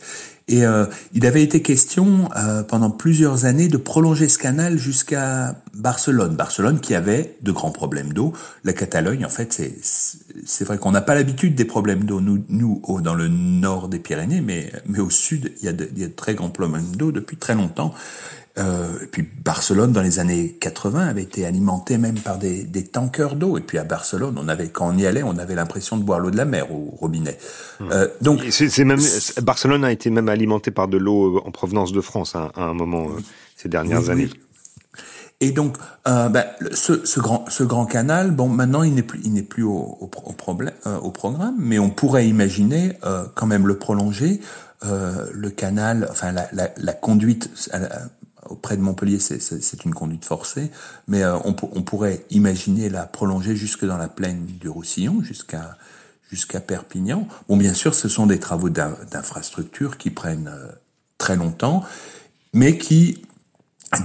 Et 0.48 0.66
euh, 0.66 0.86
il 1.14 1.26
avait 1.26 1.44
été 1.44 1.62
question 1.62 2.30
euh, 2.36 2.64
pendant 2.64 2.90
plusieurs 2.90 3.46
années 3.46 3.70
de 3.70 3.78
prolonger 3.78 4.28
ce 4.28 4.38
canal 4.38 4.78
jusqu'à 4.78 5.56
Barcelone. 5.74 6.36
Barcelone 6.36 6.80
qui 6.82 6.94
avait 6.94 7.38
de 7.42 7.52
grands 7.52 7.72
problèmes 7.72 8.12
d'eau. 8.12 8.34
La 8.66 8.74
Catalogne, 8.74 9.26
en 9.26 9.30
fait, 9.30 9.62
c'est 10.46 10.66
vrai 10.66 10.78
qu'on 10.78 10.92
n'a 10.92 11.02
pas 11.02 11.16
l'habitude 11.16 11.56
des 11.56 11.64
problèmes 11.64 12.04
d'eau 12.04 12.20
nous 12.20 12.44
nous 12.50 12.82
dans 13.02 13.14
le 13.14 13.30
nord 13.30 13.88
des 13.88 14.00
Pyrénées, 14.00 14.42
mais 14.42 14.72
mais 14.88 15.00
au 15.00 15.10
sud 15.10 15.54
il 15.62 15.70
y 15.70 15.74
il 15.96 16.00
y 16.00 16.04
a 16.04 16.08
de 16.08 16.14
très 16.14 16.36
grands 16.36 16.50
problèmes 16.50 16.96
d'eau 16.98 17.12
depuis 17.12 17.38
très 17.38 17.56
longtemps. 17.56 17.94
Euh, 18.58 19.00
et 19.02 19.08
puis 19.08 19.26
Barcelone 19.44 19.94
dans 19.94 20.02
les 20.02 20.20
années 20.20 20.58
80 20.60 21.08
avait 21.08 21.24
été 21.24 21.46
alimenté 21.46 21.98
même 21.98 22.20
par 22.20 22.38
des, 22.38 22.64
des 22.64 22.84
tankers 22.84 23.36
d'eau. 23.36 23.58
Et 23.58 23.62
puis 23.62 23.78
à 23.78 23.84
Barcelone, 23.84 24.38
on 24.38 24.48
avait 24.48 24.70
quand 24.70 24.90
on 24.94 24.98
y 24.98 25.06
allait, 25.06 25.24
on 25.24 25.38
avait 25.38 25.56
l'impression 25.56 25.98
de 25.98 26.04
boire 26.04 26.20
l'eau 26.20 26.32
de 26.32 26.38
la 26.38 26.46
mer 26.46 26.72
au 26.72 26.94
robinet. 26.98 27.38
Mmh. 27.80 27.86
Euh, 27.92 28.08
donc 28.22 28.42
c'est 28.50 28.84
même 28.84 29.00
Barcelone 29.42 29.86
a 29.86 29.92
été 29.92 30.10
même 30.10 30.28
alimenté 30.30 30.72
par 30.72 30.88
de 30.88 30.98
l'eau 30.98 31.38
euh, 31.38 31.42
en 31.46 31.52
provenance 31.52 31.94
de 31.94 32.02
France 32.02 32.36
hein, 32.36 32.52
à 32.56 32.64
un 32.64 32.74
moment 32.74 33.06
euh, 33.06 33.22
ces 33.56 33.70
dernières 33.70 34.10
années. 34.10 34.30
Et 35.42 35.52
donc, 35.52 35.76
euh, 36.08 36.30
ben, 36.30 36.46
ce, 36.72 37.04
ce, 37.04 37.20
grand, 37.20 37.46
ce 37.50 37.64
grand 37.64 37.88
canal, 37.88 38.30
bon, 38.30 38.48
maintenant 38.48 38.84
il 38.84 38.94
n'est 38.94 39.02
plus, 39.02 39.20
il 39.24 39.34
n'est 39.34 39.42
plus 39.42 39.64
au, 39.64 39.98
au, 40.00 40.04
au, 40.24 40.34
problème, 40.34 40.76
euh, 40.86 40.98
au 41.00 41.10
programme, 41.10 41.56
mais 41.58 41.80
on 41.80 41.90
pourrait 41.90 42.28
imaginer 42.28 42.94
euh, 43.04 43.26
quand 43.34 43.48
même 43.48 43.68
le 43.68 43.78
prolonger. 43.78 44.40
le 44.84 45.50
canal, 45.50 46.08
enfin 46.10 46.32
la, 46.32 46.48
la, 46.54 46.70
la 46.76 46.94
conduite 46.94 47.50
auprès 48.52 48.78
de 48.78 48.82
Montpellier, 48.82 49.20
c'est 49.20 49.86
une 49.86 49.94
conduite 49.94 50.26
forcée, 50.26 50.72
mais 51.08 51.24
euh, 51.24 51.38
on, 51.46 51.54
pourrait 51.54 52.26
imaginer 52.30 52.90
la 52.90 53.06
prolonger 53.06 53.56
jusque 53.56 53.86
dans 53.86 53.98
la 53.98 54.10
plaine 54.10 54.46
du 54.46 54.70
Roussillon, 54.70 55.24
jusqu'à 55.24 56.60
Perpignan. 56.60 57.28
Bon, 57.48 57.58
bien 57.58 57.74
sûr, 57.74 57.96
ce 57.96 58.10
sont 58.10 58.28
des 58.28 58.40
travaux 58.40 58.70
d'infrastructure 58.70 59.98
qui 59.98 60.10
prennent 60.10 60.52
euh, 60.54 60.72
très 61.18 61.36
longtemps, 61.36 61.84
mais 62.54 62.78
qui 62.78 63.22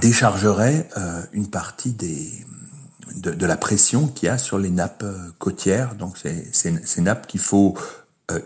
déchargeraient 0.01 0.87
euh, 0.97 1.21
une 1.33 1.49
partie 1.49 1.93
de, 1.93 3.45
la 3.45 3.57
pression 3.57 4.07
qu'il 4.07 4.27
y 4.27 4.29
a 4.29 4.37
sur 4.37 4.57
les 4.57 4.69
nappes 4.69 5.05
côtières. 5.39 5.95
Donc, 5.95 6.17
c'est 6.17 6.51
ces 6.51 7.01
nappes 7.01 7.27
qu'il 7.27 7.39
faut 7.39 7.77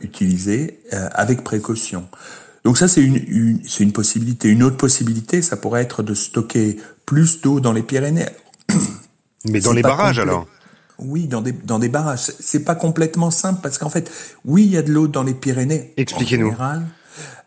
utiliser 0.01 0.79
avec 0.91 1.43
précaution. 1.43 2.08
Donc 2.63 2.77
ça, 2.77 2.88
c'est 2.88 3.01
une, 3.01 3.15
une 3.27 3.60
c'est 3.68 3.84
une 3.84 3.91
possibilité. 3.91 4.50
Une 4.50 4.63
autre 4.63 4.77
possibilité, 4.77 5.41
ça 5.41 5.58
pourrait 5.58 5.82
être 5.82 6.03
de 6.03 6.13
stocker 6.13 6.77
plus 7.06 7.41
d'eau 7.41 7.60
dans 7.60 7.74
les 7.74 7.84
Pyrénées. 7.84 8.27
Mais 9.46 9.60
dans 9.60 9.74
les 9.74 9.82
barrages 9.82 10.20
alors? 10.20 10.48
Oui, 11.00 11.27
dans 11.27 11.41
des, 11.41 11.51
dans 11.51 11.80
des 11.80 11.89
barrages. 11.89 12.32
C'est 12.39 12.63
pas 12.63 12.75
complètement 12.75 13.32
simple 13.32 13.60
parce 13.63 13.80
qu'en 13.80 13.89
fait, 13.89 14.12
oui, 14.46 14.65
il 14.65 14.72
y 14.72 14.77
a 14.77 14.84
de 14.84 14.91
l'eau 14.91 15.08
dans 15.08 15.24
les 15.24 15.34
Pyrénées. 15.34 15.94
Expliquez-nous. 15.98 16.53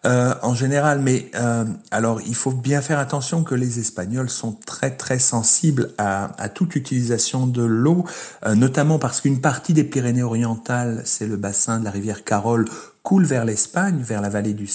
Euh, 0.06 0.34
en 0.42 0.54
général, 0.54 1.00
mais 1.00 1.30
euh, 1.34 1.64
alors 1.90 2.20
il 2.20 2.34
faut 2.34 2.50
bien 2.50 2.82
faire 2.82 2.98
attention 2.98 3.42
que 3.42 3.54
les 3.54 3.80
Espagnols 3.80 4.28
sont 4.28 4.52
très 4.66 4.90
très 4.90 5.18
sensibles 5.18 5.94
à, 5.96 6.30
à 6.36 6.50
toute 6.50 6.76
utilisation 6.76 7.46
de 7.46 7.62
l'eau, 7.62 8.04
euh, 8.44 8.54
notamment 8.54 8.98
parce 8.98 9.22
qu'une 9.22 9.40
partie 9.40 9.72
des 9.72 9.84
Pyrénées-Orientales, 9.84 11.00
c'est 11.06 11.26
le 11.26 11.38
bassin 11.38 11.78
de 11.78 11.84
la 11.86 11.90
rivière 11.90 12.22
Carole, 12.22 12.66
coule 13.04 13.24
vers 13.24 13.44
l'Espagne, 13.44 14.02
vers 14.02 14.20
la 14.20 14.28
vallée 14.28 14.54
du, 14.54 14.68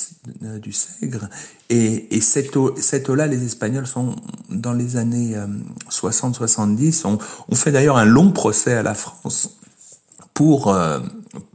euh, 0.43 0.59
du 0.59 0.71
Sègre, 0.71 1.27
et, 1.69 2.15
et 2.15 2.21
cette 2.21 2.55
eau, 2.55 2.73
cette 2.79 3.09
eau-là, 3.09 3.27
les 3.27 3.43
Espagnols 3.43 3.87
sont 3.87 4.15
dans 4.49 4.73
les 4.73 4.95
années 4.95 5.35
60-70, 5.89 7.01
on, 7.05 7.17
on 7.49 7.55
fait 7.55 7.73
d'ailleurs 7.73 7.97
un 7.97 8.05
long 8.05 8.31
procès 8.31 8.75
à 8.75 8.83
la 8.83 8.93
France 8.93 9.57
pour 10.33 10.73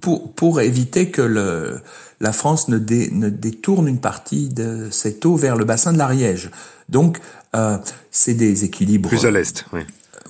pour 0.02 0.34
pour 0.34 0.60
éviter 0.60 1.10
que 1.10 1.22
le 1.22 1.80
la 2.20 2.32
France 2.32 2.68
ne, 2.68 2.78
ne, 2.78 3.28
détourne 3.28 3.88
une 3.88 4.00
partie 4.00 4.48
de 4.48 4.88
cette 4.90 5.24
eau 5.26 5.36
vers 5.36 5.56
le 5.56 5.64
bassin 5.64 5.92
de 5.92 5.98
l'Ariège. 5.98 6.50
Donc, 6.88 7.20
euh, 7.54 7.78
c'est 8.10 8.34
des 8.34 8.64
équilibres. 8.64 9.08
Plus 9.08 9.26
à 9.26 9.30
l'est, 9.30 9.64
oui. 9.72 9.80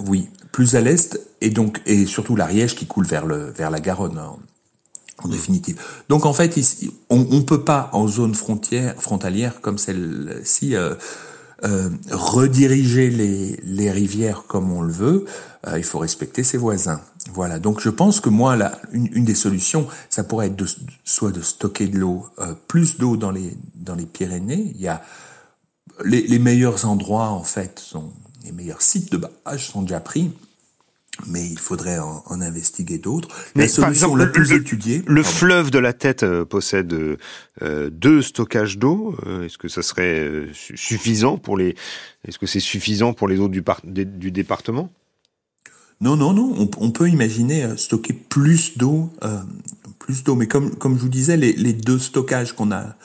oui, 0.00 0.28
plus 0.52 0.76
à 0.76 0.80
l'est, 0.80 1.20
et 1.40 1.50
donc 1.50 1.80
et 1.86 2.06
surtout 2.06 2.36
l'Ariège 2.36 2.74
qui 2.74 2.86
coule 2.86 3.06
vers 3.06 3.26
le 3.26 3.50
vers 3.50 3.70
la 3.70 3.80
Garonne. 3.80 4.20
En, 5.23 5.28
définitive. 5.28 5.80
Donc 6.09 6.26
en 6.26 6.33
fait, 6.33 6.56
ici, 6.56 6.92
on 7.09 7.18
ne 7.18 7.40
peut 7.40 7.62
pas 7.62 7.88
en 7.92 8.09
zone 8.09 8.35
frontière, 8.35 8.94
frontalière 9.00 9.61
comme 9.61 9.78
celle-ci 9.78 10.75
euh, 10.75 10.94
euh, 11.64 11.88
rediriger 12.11 13.09
les, 13.09 13.59
les 13.62 13.90
rivières 13.90 14.44
comme 14.47 14.71
on 14.71 14.83
le 14.83 14.92
veut. 14.92 15.25
Euh, 15.66 15.78
il 15.78 15.85
faut 15.85 15.99
respecter 15.99 16.42
ses 16.42 16.59
voisins. 16.59 17.00
Voilà. 17.33 17.59
Donc 17.59 17.80
je 17.80 17.88
pense 17.88 18.21
que 18.21 18.28
moi, 18.28 18.54
là, 18.56 18.80
une, 18.92 19.09
une 19.12 19.25
des 19.25 19.35
solutions, 19.35 19.87
ça 20.11 20.25
pourrait 20.25 20.49
être 20.49 20.56
de, 20.56 20.66
soit 21.04 21.30
de 21.30 21.40
stocker 21.40 21.87
de 21.87 21.97
l'eau, 21.97 22.26
euh, 22.38 22.54
plus 22.68 22.99
d'eau 22.99 23.16
dans 23.16 23.30
les 23.30 23.56
dans 23.76 23.94
les 23.94 24.04
Pyrénées. 24.04 24.73
Il 24.75 24.80
y 24.80 24.88
a 24.88 25.00
les, 26.04 26.26
les 26.26 26.38
meilleurs 26.38 26.85
endroits 26.85 27.28
en 27.28 27.44
fait 27.44 27.78
sont 27.78 28.12
les 28.44 28.52
meilleurs 28.52 28.83
sites 28.83 29.11
de 29.12 29.16
barrage 29.16 29.71
sont 29.71 29.83
déjà 29.83 30.00
pris 30.00 30.33
mais 31.26 31.47
il 31.47 31.59
faudrait 31.59 31.99
en, 31.99 32.23
en 32.26 32.40
investiguer 32.40 32.99
d'autres. 32.99 33.28
La 33.54 33.68
solution 33.68 34.16
la 34.16 34.26
plus 34.26 34.50
le, 34.50 34.56
étudiée. 34.59 35.02
Le 35.06 35.23
fleuve 35.23 35.71
de 35.71 35.78
la 35.78 35.92
Tête 35.92 36.23
euh, 36.23 36.44
possède 36.44 36.92
euh, 37.62 37.90
deux 37.90 38.23
stockages 38.23 38.78
d'eau. 38.78 39.16
Euh, 39.26 39.44
est-ce 39.44 39.59
que 39.59 39.68
ça 39.68 39.83
serait 39.83 40.18
euh, 40.21 40.49
suffisant 40.52 41.38
pour 41.38 41.56
les 41.56 41.76
Est-ce 42.26 42.38
que 42.38 42.47
c'est 42.47 42.61
suffisant 42.61 43.12
pour 43.12 43.28
les 43.28 43.38
eaux 43.38 43.49
du, 43.49 43.62
par... 43.62 43.80
du 43.85 44.30
département? 44.30 44.90
Non, 46.00 46.16
non, 46.16 46.33
non. 46.33 46.54
On, 46.59 46.71
on, 46.78 46.90
peut 46.90 47.09
imaginer 47.09 47.76
stocker 47.76 48.12
plus 48.12 48.76
d'eau, 48.76 49.11
plus 50.00 50.25
d'eau. 50.25 50.35
Mais 50.35 50.49
comme, 50.49 50.75
comme 50.75 50.97
je 50.97 51.00
vous 51.00 51.09
disais, 51.09 51.37
les, 51.37 51.52
les 51.52 51.73
deux 51.73 52.00
stockages 52.00 52.52
qu'on 52.52 52.73
a, 52.73 52.97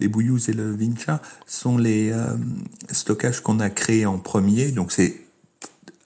les 0.00 0.08
Bouilloux 0.08 0.38
et 0.48 0.52
le 0.52 0.74
Vincha, 0.74 1.20
sont 1.46 1.76
les 1.76 2.10
euh, 2.12 2.36
stockages 2.90 3.40
qu'on 3.40 3.60
a 3.60 3.70
créés 3.70 4.06
en 4.06 4.18
premier. 4.18 4.70
Donc 4.70 4.92
c'est 4.92 5.16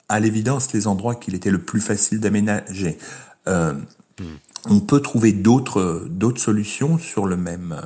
à 0.09 0.19
l'évidence 0.19 0.73
les 0.73 0.87
endroits 0.87 1.15
qu'il 1.15 1.35
était 1.35 1.51
le 1.51 1.59
plus 1.59 1.81
facile 1.81 2.19
d'aménager. 2.19 2.97
Euh. 3.47 3.73
On 4.69 4.79
peut 4.79 5.01
trouver 5.01 5.33
d'autres 5.33 6.05
d'autres 6.09 6.39
solutions 6.39 6.97
sur 6.97 7.25
le 7.25 7.35
même 7.35 7.81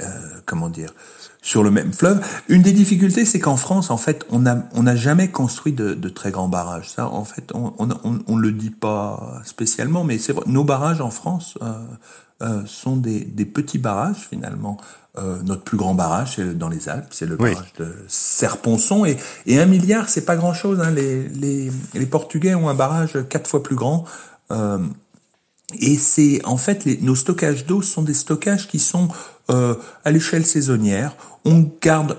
euh, 0.00 0.04
comment 0.46 0.68
dire 0.68 0.92
sur 1.40 1.62
le 1.62 1.70
même 1.70 1.92
fleuve. 1.92 2.24
Une 2.48 2.62
des 2.62 2.72
difficultés, 2.72 3.24
c'est 3.24 3.38
qu'en 3.38 3.56
France, 3.56 3.90
en 3.90 3.96
fait, 3.96 4.26
on 4.28 4.40
n'a 4.40 4.68
on 4.74 4.86
a 4.86 4.94
jamais 4.94 5.28
construit 5.28 5.72
de, 5.72 5.94
très 6.08 6.30
grands 6.30 6.48
barrages. 6.48 6.90
Ça, 6.90 7.08
en 7.08 7.24
fait, 7.24 7.52
on 7.54 7.72
on, 7.78 8.18
on, 8.26 8.36
le 8.36 8.52
dit 8.52 8.70
pas 8.70 9.40
spécialement, 9.44 10.04
mais 10.04 10.18
c'est. 10.18 10.34
Nos 10.46 10.64
barrages 10.64 11.00
en 11.00 11.10
France 11.10 11.56
euh, 12.40 12.64
sont 12.66 12.96
des, 12.96 13.24
petits 13.46 13.78
barrages 13.78 14.28
finalement. 14.30 14.76
Euh, 15.18 15.38
notre 15.44 15.62
plus 15.62 15.76
grand 15.76 15.94
barrage, 15.94 16.36
c'est 16.36 16.56
dans 16.56 16.68
les 16.68 16.88
Alpes, 16.88 17.08
c'est 17.10 17.26
le 17.26 17.36
barrage 17.36 17.72
de 17.78 17.92
Serponçon. 18.06 19.04
Et, 19.04 19.16
et 19.46 19.58
un 19.58 19.66
milliard, 19.66 20.08
c'est 20.08 20.24
pas 20.24 20.36
grand-chose. 20.36 20.80
Hein. 20.80 20.90
Les, 20.90 21.28
les, 21.28 21.70
les, 21.94 22.06
Portugais 22.06 22.54
ont 22.54 22.68
un 22.68 22.74
barrage 22.74 23.18
quatre 23.28 23.48
fois 23.48 23.62
plus 23.62 23.74
grand. 23.74 24.04
Euh, 24.52 24.78
et 25.80 25.96
c'est 25.96 26.40
en 26.44 26.56
fait 26.56 26.84
les, 26.84 26.98
nos 26.98 27.14
stockages 27.14 27.66
d'eau 27.66 27.82
sont 27.82 28.02
des 28.02 28.14
stockages 28.14 28.68
qui 28.68 28.78
sont 28.78 29.08
euh, 29.50 29.74
à 30.04 30.10
l'échelle 30.10 30.46
saisonnière. 30.46 31.16
On 31.44 31.70
garde 31.80 32.18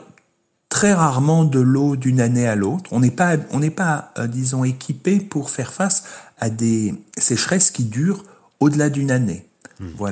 très 0.70 0.94
rarement 0.94 1.46
de 1.46 1.60
l'eau 1.60 1.96
d'une 1.96 2.22
année 2.22 2.48
à 2.48 2.56
l'autre. 2.56 2.92
On 2.92 3.00
n'est 3.00 3.12
pas, 3.12 3.38
on 3.52 3.60
n'est 3.60 3.72
pas, 3.72 4.12
euh, 4.18 4.28
disons, 4.28 4.64
équipé 4.64 5.20
pour 5.20 5.50
faire 5.50 5.74
face 5.74 6.04
à 6.40 6.50
des 6.50 6.94
sécheresses 7.18 7.72
qui 7.72 7.86
durent 7.86 8.24
au-delà 8.60 8.90
d'une 8.90 9.12
année. 9.12 9.49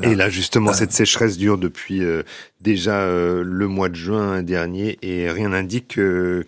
Et 0.04 0.16
là, 0.16 0.30
justement, 0.30 0.72
cette 0.72 0.94
sécheresse 0.94 1.38
dure 1.38 1.58
depuis 1.58 2.02
euh, 2.02 2.24
déjà 2.62 3.02
euh, 3.02 3.44
le 3.46 3.68
mois 3.68 3.90
de 3.90 3.96
juin 3.96 4.42
dernier 4.42 4.98
et 5.02 5.30
rien 5.30 5.50
n'indique 5.50 6.00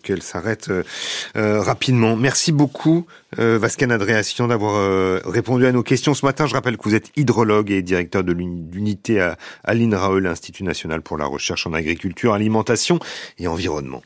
qu'elle 0.03 0.22
s'arrête 0.22 0.70
euh, 0.70 1.62
rapidement. 1.62 2.15
Merci 2.15 2.53
beaucoup, 2.53 3.06
Vascan 3.38 3.89
Adréation, 3.89 4.48
d'avoir 4.48 5.22
répondu 5.25 5.65
à 5.65 5.72
nos 5.72 5.84
questions 5.84 6.13
ce 6.13 6.25
matin. 6.25 6.48
Je 6.48 6.53
rappelle 6.53 6.77
que 6.77 6.84
vous 6.84 6.96
êtes 6.96 7.12
hydrologue 7.18 7.72
et 7.72 7.82
directeur 7.82 8.24
de 8.24 8.32
l'unité 8.32 9.20
à, 9.20 9.38
à 9.63 9.74
l'INRAE, 9.74 10.22
l'Institut 10.22 10.63
national 10.63 11.01
pour 11.01 11.18
la 11.18 11.25
recherche 11.25 11.68
en 11.68 11.74
agriculture, 11.74 12.34
alimentation 12.34 13.00
et 13.38 13.48
environnement. 13.48 14.01